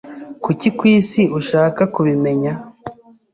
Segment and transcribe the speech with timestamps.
[0.43, 2.53] Kuki kwisi ushaka kubimenya?